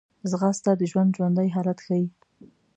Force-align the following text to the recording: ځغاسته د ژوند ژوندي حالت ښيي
ځغاسته 0.29 0.71
د 0.77 0.81
ژوند 0.91 1.15
ژوندي 1.17 1.47
حالت 1.55 1.79
ښيي 1.85 2.05